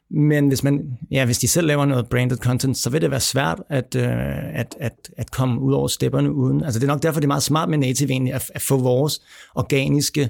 [0.09, 3.19] men hvis, man, ja, hvis de selv laver noget branded content, så vil det være
[3.19, 6.63] svært at, øh, at, at, at komme ud over stepperne uden.
[6.63, 8.77] Altså det er nok derfor, det er meget smart med native egentlig, at, at få
[8.77, 9.21] vores
[9.55, 10.29] organiske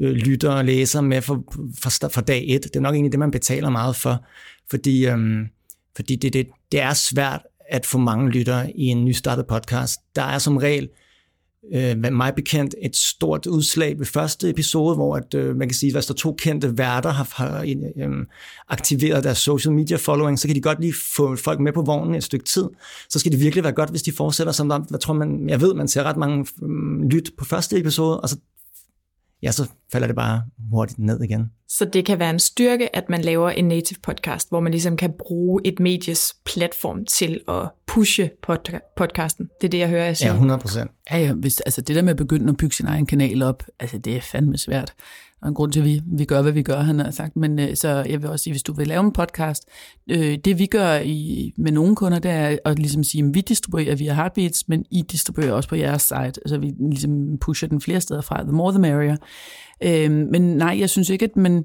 [0.00, 1.34] øh, lytter og læser med fra,
[1.80, 2.64] fra, fra dag et.
[2.64, 4.24] Det er nok egentlig det, man betaler meget for,
[4.70, 5.46] fordi, øhm,
[5.96, 10.00] fordi det, det, det er svært at få mange lyttere i en nystartet podcast.
[10.16, 10.88] Der er som regel
[11.74, 15.92] øh, mig bekendt et stort udslag ved første episode, hvor at, øh, man kan sige,
[15.92, 18.26] hvis der to kendte værter har, har øh, øhm,
[18.68, 22.14] aktiveret deres social media following, så kan de godt lige få folk med på vognen
[22.14, 22.68] et stykke tid.
[23.08, 25.60] Så skal det virkelig være godt, hvis de fortsætter, som der, hvad tror man, jeg
[25.60, 28.36] ved, man ser ret mange øh, lyt på første episode, og så
[29.42, 31.50] ja, så falder det bare hurtigt ned igen.
[31.68, 34.96] Så det kan være en styrke, at man laver en native podcast, hvor man ligesom
[34.96, 39.48] kan bruge et medies platform til at pushe pod- podcasten.
[39.60, 40.28] Det er det, jeg hører, jeg siger.
[40.28, 40.90] Ja, 100 procent.
[41.10, 43.62] Ja, ja, hvis, altså det der med at begynde at bygge sin egen kanal op,
[43.80, 44.94] altså det er fandme svært
[45.42, 47.36] og en grund til, at vi, vi gør, hvad vi gør, han har sagt.
[47.36, 49.68] Men øh, så jeg vil også sige, hvis du vil lave en podcast,
[50.10, 53.40] øh, det vi gør i, med nogle kunder, det er at ligesom sige, at vi
[53.40, 56.16] distribuerer via Heartbeats, men I distribuerer også på jeres site.
[56.16, 58.42] Altså vi ligesom pusher den flere steder fra.
[58.42, 59.16] The more the merrier.
[59.82, 61.64] Øh, men nej, jeg synes ikke, at man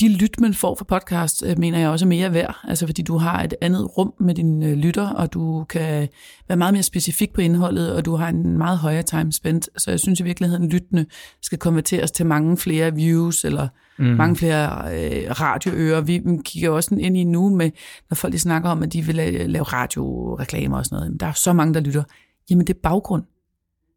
[0.00, 2.56] de lyt, man får fra podcast, øh, mener jeg også er mere værd.
[2.64, 6.08] Altså fordi du har et andet rum med dine øh, lytter, og du kan
[6.48, 9.68] være meget mere specifik på indholdet, og du har en meget højere time spent.
[9.76, 11.06] Så jeg synes i virkeligheden, lyttene
[11.42, 14.04] skal konverteres til mange flere views, eller mm.
[14.04, 16.00] mange flere øh, radioører.
[16.00, 17.70] Vi kigger også ind i nu med,
[18.10, 19.14] når folk de snakker om, at de vil
[19.50, 21.10] lave radioreklamer og sådan noget.
[21.10, 22.02] Men der er så mange, der lytter.
[22.50, 23.22] Jamen det er baggrund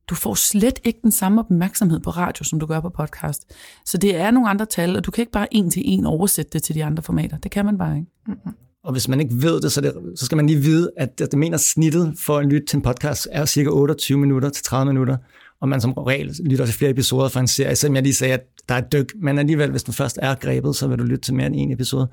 [0.09, 3.45] du får slet ikke den samme opmærksomhed på radio, som du gør på podcast.
[3.85, 6.51] Så det er nogle andre tal, og du kan ikke bare en til en oversætte
[6.53, 7.37] det til de andre formater.
[7.37, 8.11] Det kan man bare ikke.
[8.27, 8.53] Mm-hmm.
[8.83, 11.39] Og hvis man ikke ved det så, det, så skal man lige vide, at det
[11.39, 15.17] mener snittet for at lytte til en podcast er cirka 28 minutter til 30 minutter,
[15.61, 18.33] og man som regel lytter til flere episoder fra en serie, selvom jeg lige sagde,
[18.33, 21.03] at der er et dyk, men alligevel, hvis du først er grebet, så vil du
[21.03, 22.07] lytte til mere end en episode.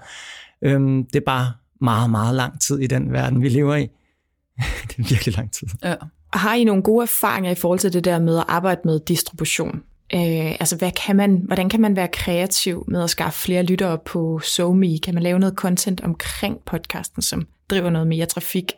[0.62, 3.82] Øhm, det er bare meget, meget lang tid i den verden, vi lever i.
[4.88, 5.68] det er virkelig lang tid.
[5.84, 5.94] Ja.
[6.32, 9.82] Har I nogle gode erfaringer i forhold til det der med at arbejde med distribution?
[10.14, 13.98] Øh, altså, hvad kan man, hvordan kan man være kreativ med at skaffe flere lyttere
[14.06, 14.98] på SoMe?
[14.98, 18.72] Kan man lave noget content omkring podcasten, som driver noget mere trafik?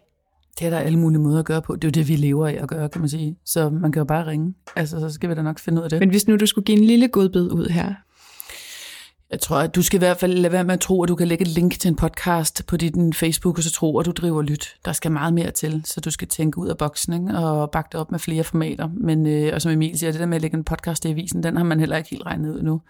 [0.59, 1.77] Det er der alle mulige måder at gøre på.
[1.77, 3.37] Det er jo det, vi lever af at gøre, kan man sige.
[3.45, 4.55] Så man kan jo bare ringe.
[4.77, 6.01] Altså, så skal vi da nok finde ud af det.
[6.01, 7.95] Men hvis nu du skulle give en lille godbid ud her,
[9.35, 11.15] Jeg tror, at du skal i hvert fald lade være med at tro, at du
[11.15, 14.11] kan lægge et link til en podcast på din Facebook, og så tro, at du
[14.11, 14.75] driver lyt.
[14.85, 17.39] Der skal meget mere til, så du skal tænke ud af boksen ikke?
[17.39, 18.89] og bakke det op med flere formater.
[18.97, 21.43] Men, øh, og som Emil siger, det der med at lægge en podcast i avisen,
[21.43, 22.81] den har man heller ikke helt regnet ud nu.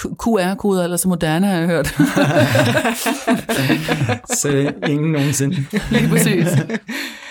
[0.00, 1.86] QR-koder eller så moderne, har jeg hørt.
[4.40, 5.56] så ingen nogensinde.
[5.90, 6.46] Lige præcis.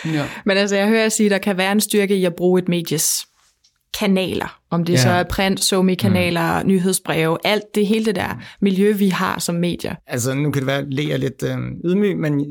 [0.06, 0.26] Ja.
[0.46, 2.62] Men altså, jeg hører at sige, at der kan være en styrke i at bruge
[2.62, 3.26] et medies
[4.00, 4.98] kanaler, om det ja.
[4.98, 6.68] så er print, somi-kanaler, mm.
[6.68, 9.96] nyhedsbreve, alt det hele det der miljø, vi har som medier.
[10.08, 12.46] Altså nu kan det være, at lidt øh, ydmyg, men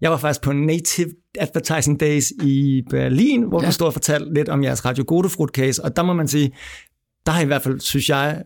[0.00, 3.66] jeg var faktisk på Native Advertising Days i Berlin, hvor ja.
[3.66, 6.52] du stod og fortalte lidt om jeres Radio Godefruit case, og der må man sige,
[7.26, 8.42] der har i hvert fald, synes jeg,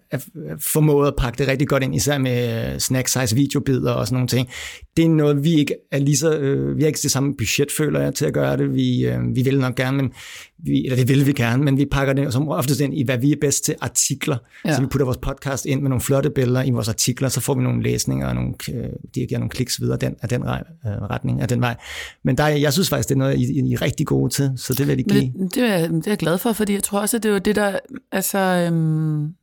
[0.60, 4.16] formået at pakke det rigtig godt ind, især med øh, snack size videobider og sådan
[4.16, 4.48] nogle ting.
[4.96, 7.68] Det er noget, vi ikke er lige så, øh, vi har ikke det samme budget,
[7.76, 8.74] føler jeg, til at gøre det.
[8.74, 10.12] Vi, øh, vi vil nok gerne, men
[10.58, 13.18] vi, eller det vil vi gerne, men vi pakker det som oftest ind i, hvad
[13.18, 14.36] vi er bedst til, artikler.
[14.64, 14.74] Ja.
[14.74, 17.54] Så vi putter vores podcast ind med nogle flotte billeder i vores artikler, så får
[17.54, 20.48] vi nogle læsninger og nogle, øh, dirigerer nogle kliks videre den, af den øh,
[20.86, 21.76] retning, af den vej.
[22.22, 24.74] Men der, jeg synes faktisk, det er noget, I, I er rigtig gode til, så
[24.74, 25.20] det vil jeg give.
[25.20, 27.38] Det, det, er, det er jeg glad for, fordi jeg tror også, at det var
[27.38, 27.78] det, der,
[28.12, 29.34] altså, øhm,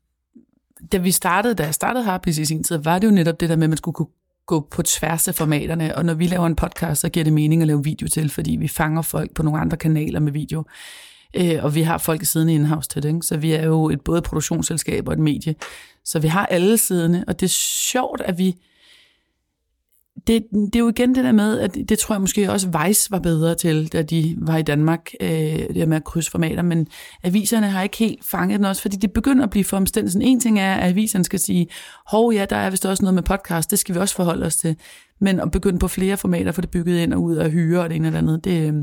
[0.92, 3.50] da vi startede, da jeg startede Harpies i sin tid, var det jo netop det
[3.50, 4.08] der med, at man skulle kunne
[4.46, 7.62] gå på tværs af formaterne, og når vi laver en podcast, så giver det mening
[7.62, 10.64] at lave video til, fordi vi fanger folk på nogle andre kanaler med video.
[11.34, 13.22] Øh, og vi har folk siddende in-house til det, ikke?
[13.22, 15.56] så vi er jo et både produktionsselskab og et medie.
[16.06, 17.56] Så vi har alle siddende, og det er
[17.92, 18.56] sjovt, at vi...
[20.28, 23.12] Det, det er jo igen det der med, at det tror jeg måske også Vice
[23.12, 26.62] var bedre til, da de var i Danmark, øh, det der med at krydse formater,
[26.62, 26.88] men
[27.24, 30.22] aviserne har ikke helt fanget den også, fordi det begynder at blive for omstændelsen.
[30.22, 31.68] En ting er, at aviserne skal sige,
[32.08, 34.56] hov ja, der er vist også noget med podcast, det skal vi også forholde os
[34.56, 34.76] til.
[35.20, 37.90] Men at begynde på flere formater, for det bygget ind og ud og hyre og
[37.90, 38.74] det ene eller andet, det, øh,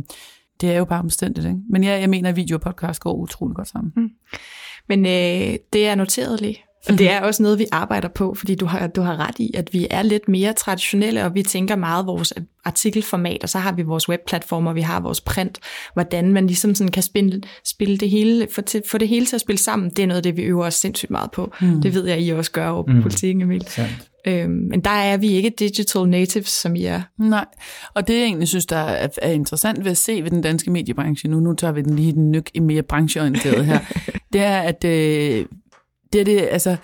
[0.60, 1.46] det er jo bare omstændigt.
[1.46, 1.58] Ikke?
[1.70, 3.92] Men ja, jeg mener, at video og podcast går utrolig godt sammen.
[3.96, 4.08] Mm.
[4.88, 6.67] Men øh, det er noteret lige.
[6.88, 9.50] Og det er også noget, vi arbejder på, fordi du har, du har ret i,
[9.54, 12.32] at vi er lidt mere traditionelle, og vi tænker meget vores
[12.64, 15.58] artikelformat, og så har vi vores webplatformer, vi har vores print,
[15.92, 19.36] hvordan man ligesom sådan kan spille, spille det hele, få, til, få det hele til
[19.36, 21.52] at spille sammen, det er noget af det, vi øver os sindssygt meget på.
[21.60, 21.82] Mm.
[21.82, 23.02] Det ved jeg, I også gør over på mm.
[23.02, 23.66] politikken, Emil.
[23.68, 24.08] Sandt.
[24.26, 27.02] Øhm, men der er vi ikke digital natives, som I er.
[27.18, 27.44] Nej,
[27.94, 30.70] og det jeg egentlig synes, der er, er interessant ved at se ved den danske
[30.70, 33.78] mediebranche, nu, nu tager vi den lige den nyk i mere brancheorienteret her,
[34.32, 35.44] det er, at øh,
[36.12, 36.76] det er det, altså,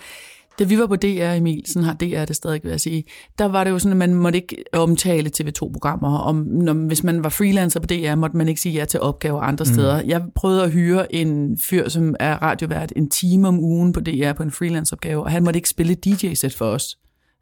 [0.59, 3.03] da vi var på DR, Emil, sådan har DR det stadig, vil jeg sige,
[3.39, 6.17] der var det jo sådan, at man måtte ikke omtale TV2-programmer.
[6.17, 9.41] Om, når, hvis man var freelancer på DR, måtte man ikke sige ja til opgaver
[9.41, 9.73] andre mm.
[9.73, 10.01] steder.
[10.05, 14.33] Jeg prøvede at hyre en fyr, som er radiovært en time om ugen på DR
[14.33, 16.97] på en freelance-opgave, og han måtte ikke spille DJ-sæt for os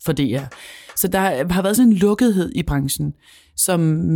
[0.06, 0.43] for DR.
[0.96, 1.19] Så der
[1.54, 3.13] har været sådan en lukkethed i branchen,
[3.56, 4.10] som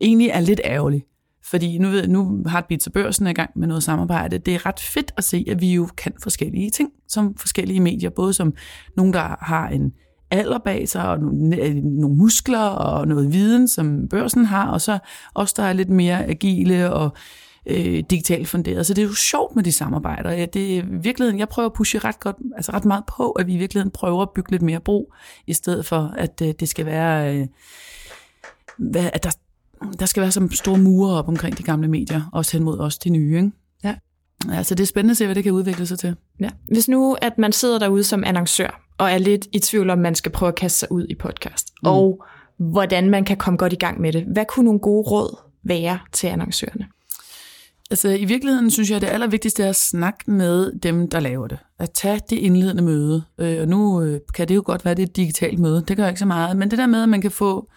[0.00, 1.04] egentlig er lidt ærgerlig.
[1.44, 4.38] Fordi nu, ved, nu har Beats og Børsen er i gang med noget samarbejde.
[4.38, 8.10] Det er ret fedt at se, at vi jo kan forskellige ting som forskellige medier.
[8.10, 8.54] Både som
[8.96, 9.92] nogen, der har en
[10.30, 11.18] alder bag sig, og
[11.58, 14.98] øh, nogle muskler og noget viden, som børsen har, og så
[15.34, 17.12] os, der er lidt mere agile og
[17.66, 18.86] øh, digitalt funderet.
[18.86, 20.30] Så det er jo sjovt med de samarbejder.
[20.30, 23.46] Ja, det er virkeligheden, jeg prøver at pushe ret, godt, altså ret meget på, at
[23.46, 25.12] vi i virkeligheden prøver at bygge lidt mere bro,
[25.46, 27.46] i stedet for, at øh, det skal være, øh,
[28.94, 29.30] at der,
[29.98, 32.98] der skal være som store mure op omkring de gamle medier, også hen mod os,
[32.98, 33.36] de nye.
[33.36, 33.50] Ikke?
[33.84, 33.94] Ja.
[34.50, 36.16] Altså det er spændende at se, hvad det kan udvikle sig til.
[36.40, 36.48] Ja.
[36.68, 40.14] Hvis nu, at man sidder derude som annoncør, og er lidt i tvivl om, man
[40.14, 41.88] skal prøve at kaste sig ud i podcast, mm.
[41.88, 42.24] og
[42.58, 44.24] hvordan man kan komme godt i gang med det.
[44.32, 46.86] Hvad kunne nogle gode råd være til annoncørerne?
[47.90, 51.46] Altså i virkeligheden synes jeg, at det allervigtigste er at snakke med dem, der laver
[51.46, 51.58] det.
[51.78, 53.22] At tage det indledende møde.
[53.38, 55.84] Øh, og nu øh, kan det jo godt være, det er et digitalt møde.
[55.88, 56.56] Det gør ikke så meget.
[56.56, 57.70] Men det der med, at man kan få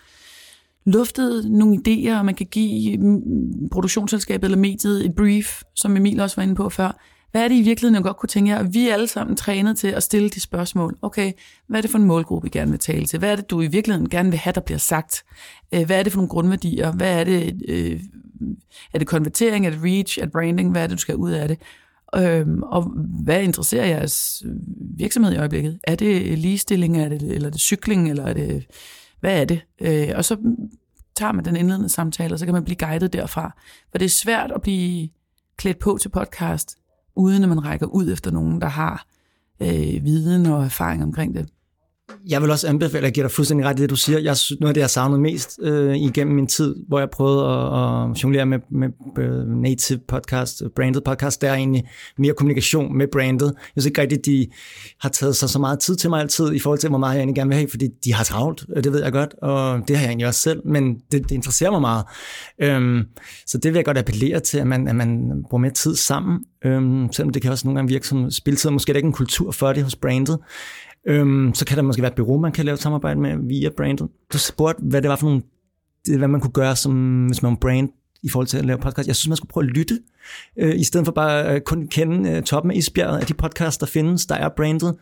[0.85, 6.19] luftet nogle idéer, og man kan give mm, produktionsselskabet eller mediet et brief, som Emil
[6.19, 7.01] også var inde på før.
[7.31, 8.63] Hvad er det i virkeligheden, jeg godt kunne tænke jer?
[8.63, 10.97] Vi er alle sammen trænet til at stille de spørgsmål.
[11.01, 11.31] Okay,
[11.67, 13.19] hvad er det for en målgruppe, I gerne vil tale til?
[13.19, 15.23] Hvad er det, du i virkeligheden gerne vil have, der bliver sagt?
[15.73, 16.91] Øh, hvad er det for nogle grundværdier?
[16.91, 17.61] Hvad er det?
[17.67, 17.99] Øh,
[18.93, 19.65] er det konvertering?
[19.65, 20.19] Er det reach?
[20.19, 20.71] Er det branding?
[20.71, 21.57] Hvad er det, du skal ud af det?
[22.15, 22.83] Øhm, og
[23.23, 24.43] hvad interesserer jeres
[24.97, 25.79] virksomhed i øjeblikket?
[25.83, 28.65] Er det ligestilling, er det, eller er det cykling, eller er det,
[29.25, 29.61] hvad er det?
[29.81, 30.37] Øh, og så
[31.15, 33.55] tager man den indledende samtale, og så kan man blive guidet derfra.
[33.91, 35.09] For det er svært at blive
[35.57, 36.77] klædt på til podcast,
[37.15, 39.05] uden at man rækker ud efter nogen, der har
[39.59, 41.49] øh, viden og erfaring omkring det.
[42.29, 44.19] Jeg vil også anbefale, at give dig fuldstændig ret i det, du siger.
[44.19, 48.11] Jeg, noget af det, jeg savnede mest øh, igennem min tid, hvor jeg prøvede at,
[48.11, 51.83] at jonglere med, med native podcast, branded podcast, der er egentlig
[52.17, 53.45] mere kommunikation med brandet.
[53.45, 54.47] Jeg synes ikke rigtigt, de
[55.01, 57.19] har taget sig så meget tid til mig altid, i forhold til, hvor meget jeg
[57.19, 59.95] egentlig gerne vil have, fordi de har travlt, øh, det ved jeg godt, og det
[59.95, 62.05] har jeg egentlig også selv, men det, det interesserer mig meget.
[62.61, 63.03] Øhm,
[63.47, 66.39] så det vil jeg godt appellere til, at man, at man bruger mere tid sammen,
[66.65, 69.13] øhm, selvom det kan også nogle gange virke som spiltid, måske er der ikke en
[69.13, 70.37] kultur for det hos brandet,
[71.07, 73.69] Øhm, så kan der måske være et bureau, man kan lave et samarbejde med via
[73.77, 74.07] brandet.
[74.33, 75.41] Du spurgte, hvad det var for nogle,
[76.09, 77.89] øh, hvad man kunne gøre, som, hvis man var brand
[78.23, 79.07] i forhold til at lave podcast.
[79.07, 79.99] Jeg synes, man skulle prøve at lytte,
[80.59, 83.77] øh, i stedet for bare øh, kun kende øh, toppen af isbjerget af de podcasts,
[83.77, 84.95] der findes, der er brandet.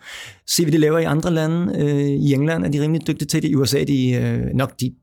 [0.47, 1.73] Se, hvad de laver i andre lande.
[1.79, 3.49] Øh, I England er de rimelig dygtige til det.
[3.49, 4.93] I USA er de øh, nok de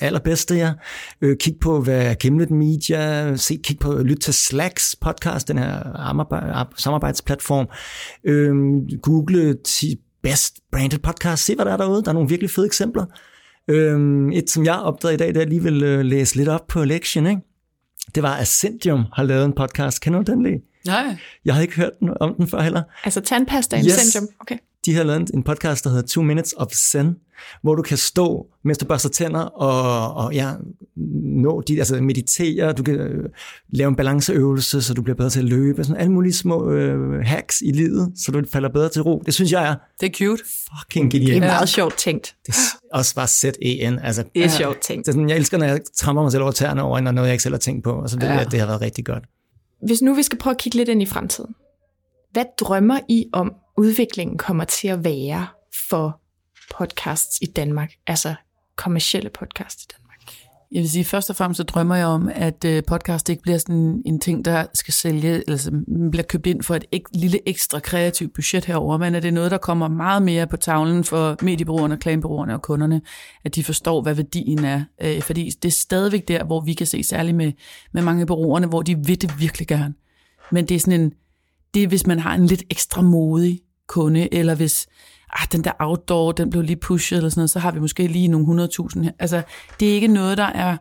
[0.00, 0.72] allerbedste, ja.
[1.20, 6.68] Øh, kig på, hvad Gimlet Media, se, kig på, lyt til Slacks podcast, den her
[6.76, 7.68] samarbejdsplatform.
[8.24, 8.52] Øh,
[9.02, 9.54] Google
[10.22, 11.44] best branded podcast.
[11.44, 12.02] Se, hvad der er derude.
[12.02, 13.04] Der er nogle virkelig fede eksempler.
[13.68, 16.66] Øhm, et, som jeg opdagede i dag, det er lige vil øh, læse lidt op
[16.66, 17.40] på lektion, ikke?
[18.14, 20.00] det var Ascendium har lavet en podcast.
[20.00, 20.60] Kender du den lige?
[20.86, 21.16] Nej.
[21.44, 22.82] Jeg havde ikke hørt om den før heller.
[23.04, 23.86] Altså tandpasta yes.
[23.86, 24.28] Ascendium?
[24.40, 24.58] Okay.
[24.86, 27.16] De har lavet en podcast, der hedder Two Minutes of Zen,
[27.62, 30.52] hvor du kan stå, mens du børster tænder, og, og ja,
[31.24, 33.28] nå de, altså meditere, du kan øh,
[33.68, 37.24] lave en balanceøvelse, så du bliver bedre til at løbe, sådan alle mulige små øh,
[37.24, 39.22] hacks i livet, så du falder bedre til ro.
[39.26, 39.74] Det synes jeg er...
[40.00, 40.42] Det er cute.
[40.44, 41.34] Fucking genialt.
[41.34, 42.36] Det er meget sjovt tænkt.
[42.46, 43.98] Det er også bare sæt en.
[43.98, 45.06] Altså, det er ja, sjovt tænkt.
[45.06, 47.28] Det er sådan, jeg elsker, når jeg tramper mig selv over tæerne over, når noget
[47.28, 48.32] jeg ikke selv har tænkt på, og så ved ja.
[48.32, 49.24] jeg, at det har været rigtig godt.
[49.86, 51.54] Hvis nu vi skal prøve at kigge lidt ind i fremtiden,
[52.32, 55.46] hvad drømmer I om, udviklingen kommer til at være
[55.90, 56.20] for
[56.78, 58.34] podcasts i Danmark, altså
[58.76, 60.20] kommercielle podcasts i Danmark?
[60.72, 63.58] Jeg vil sige, først og fremmest så drømmer jeg om, at øh, podcast ikke bliver
[63.58, 67.78] sådan en ting, der skal sælge, eller bliver købt ind for et ek, lille ekstra
[67.78, 71.36] kreativt budget herover, men at det er noget, der kommer meget mere på tavlen for
[71.42, 73.00] mediebrugerne, klagenbrugerne og kunderne,
[73.44, 74.84] at de forstår, hvad værdien er.
[75.02, 77.52] Øh, fordi det er stadigvæk der, hvor vi kan se, særligt med,
[77.92, 79.94] med mange brugerne, hvor de vil det virkelig gerne.
[80.52, 81.12] Men det er sådan en,
[81.74, 83.60] det er, hvis man har en lidt ekstra modig
[83.90, 84.86] kunde, eller hvis
[85.32, 88.06] ah, den der outdoor, den blev lige pushet, eller sådan noget, så har vi måske
[88.06, 89.12] lige nogle 100.000 her.
[89.18, 89.42] Altså,
[89.80, 90.76] det er ikke noget, der er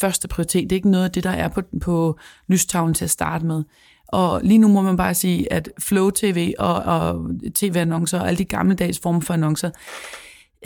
[0.00, 0.62] første prioritet.
[0.62, 3.62] Det er ikke noget af det, der er på, på lystavlen til at starte med.
[4.08, 8.38] Og lige nu må man bare sige, at Flow TV og, og tv-annoncer og alle
[8.38, 9.70] de gammeldags former for annoncer,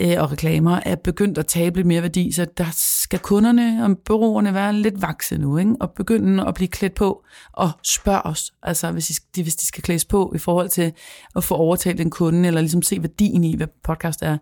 [0.01, 3.97] øh, og reklamer er begyndt at tabe lidt mere værdi, så der skal kunderne og
[4.05, 5.75] bureauerne være lidt vakse nu, ikke?
[5.79, 9.83] og begynde at blive klædt på og spørge os, altså hvis de, hvis de skal
[9.83, 10.93] klædes på i forhold til
[11.35, 14.37] at få overtalt en kunde, eller ligesom se værdien i, hvad podcast er.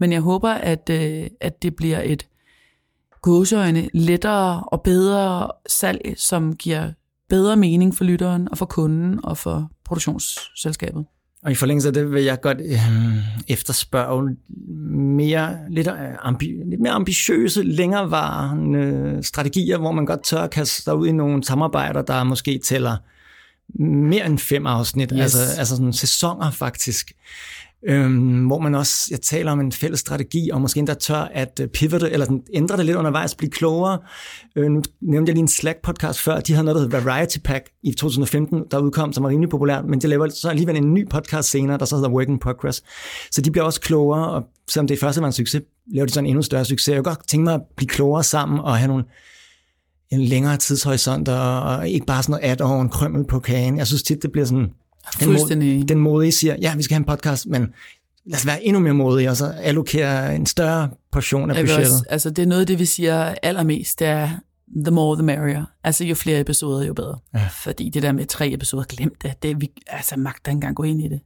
[0.00, 2.26] Men jeg håber, at, øh, at det bliver et
[3.22, 6.92] gåseøjne lettere og bedre salg, som giver
[7.28, 11.04] bedre mening for lytteren og for kunden og for produktionsselskabet.
[11.44, 12.78] Og i forlængelse af det vil jeg godt øh,
[13.48, 14.36] efterspørge
[15.16, 20.82] mere, lidt, øh, ambi, lidt mere ambitiøse, længerevarende strategier, hvor man godt tør at kaste
[20.82, 22.96] sig ud i nogle samarbejder, der måske tæller
[23.82, 25.20] mere end fem afsnit, yes.
[25.20, 27.12] altså, altså sådan sæsoner faktisk
[27.88, 31.60] øhm, hvor man også, jeg taler om en fælles strategi, og måske endda tør at
[31.62, 33.98] øh, pivote, eller den, ændre det lidt undervejs, blive klogere.
[34.56, 37.64] Øh, nu nævnte jeg lige en Slack-podcast før, de havde noget, der hedder Variety Pack
[37.82, 41.08] i 2015, der udkom, som var rimelig populært, men de laver så alligevel en ny
[41.08, 42.82] podcast senere, der så hedder Working Progress.
[43.30, 45.62] Så de bliver også klogere, og selvom det første var en succes,
[45.94, 46.88] laver de så en endnu større succes.
[46.88, 49.04] Jeg kunne godt tænke mig at blive klogere sammen, og have nogle
[50.10, 53.78] en længere tidshorisont, og, og ikke bare sådan noget add-on krømmel på kagen.
[53.78, 54.70] Jeg synes tit, det bliver sådan,
[55.20, 57.72] den, mod, den modige siger, ja, vi skal have en podcast, men
[58.26, 61.92] lad os være endnu mere modige, og så allokere en større portion af budgettet.
[61.92, 64.30] Også, altså, det er noget det, vi siger allermest, det er
[64.84, 65.64] the more the merrier.
[65.84, 67.18] Altså, jo flere episoder, jo bedre.
[67.34, 67.48] Ja.
[67.62, 69.42] Fordi det der med tre episoder, glem det.
[69.42, 71.20] det vi altså, magter engang gå ind i det.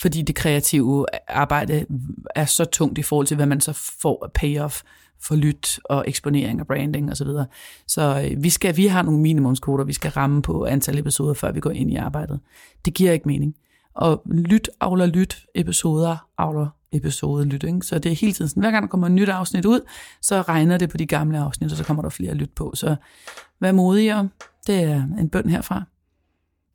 [0.00, 1.86] Fordi det kreative arbejde
[2.34, 4.82] er så tungt i forhold til, hvad man så får af payoff
[5.22, 7.14] for lyt og eksponering og branding osv.
[7.14, 7.46] Så, videre.
[7.86, 11.52] så øh, vi, skal, vi har nogle minimumskoder, vi skal ramme på antal episoder, før
[11.52, 12.40] vi går ind i arbejdet.
[12.84, 13.54] Det giver ikke mening.
[13.94, 17.62] Og lyt avler lyt, episoder avler episode lyt.
[17.62, 17.80] Ikke?
[17.82, 19.80] Så det er hele tiden sådan, hver gang der kommer et nyt afsnit ud,
[20.22, 22.72] så regner det på de gamle afsnit, og så kommer der flere lyt på.
[22.74, 22.96] Så
[23.60, 24.28] vær modigere.
[24.66, 25.82] Det er en bøn herfra.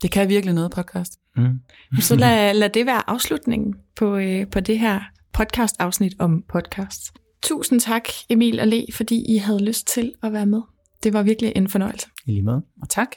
[0.02, 1.18] Det kan virkelig noget, podcast.
[1.36, 1.60] Mm.
[2.00, 5.00] Så lad, lad det være afslutningen på, øh, på det her
[5.32, 7.21] podcast-afsnit om podcast.
[7.42, 10.60] Tusind tak, Emil og Le, fordi I havde lyst til at være med.
[11.02, 12.06] Det var virkelig en fornøjelse.
[12.26, 12.62] I lige måde.
[12.82, 13.08] Og tak.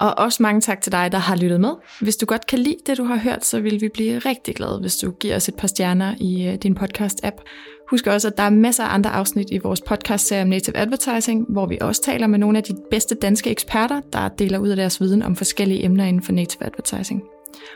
[0.00, 1.70] Og også mange tak til dig, der har lyttet med.
[2.00, 4.78] Hvis du godt kan lide det, du har hørt, så vil vi blive rigtig glade,
[4.80, 7.36] hvis du giver os et par stjerner i øh, din podcast-app.
[7.90, 11.46] Husk også, at der er masser af andre afsnit i vores podcast-serie om Native Advertising,
[11.48, 14.76] hvor vi også taler med nogle af de bedste danske eksperter, der deler ud af
[14.76, 17.22] deres viden om forskellige emner inden for Native Advertising.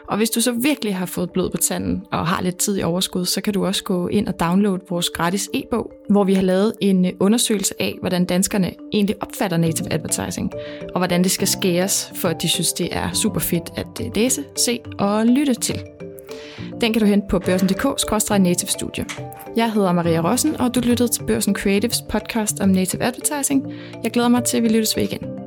[0.09, 2.83] Og hvis du så virkelig har fået blod på tanden og har lidt tid i
[2.83, 6.43] overskud, så kan du også gå ind og downloade vores gratis e-bog, hvor vi har
[6.43, 10.53] lavet en øh, undersøgelse af, hvordan danskerne egentlig opfatter native advertising,
[10.95, 14.07] og hvordan det skal skæres, for at de synes, det er super fedt at øh,
[14.15, 15.83] læse, se og lytte til.
[16.81, 19.05] Den kan du hente på børsen.dk-native studie.
[19.57, 23.73] Jeg hedder Maria Rossen, og du lyttede til Børsen Creatives podcast om native advertising.
[24.03, 25.42] Jeg glæder mig til, at vi lyttes ved igen.